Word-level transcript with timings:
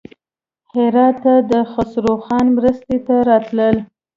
هراته 0.73 1.33
د 1.51 1.53
خسروخان 1.71 2.45
مرستې 2.57 2.97
ته 3.07 3.15
راتلل. 3.29 3.75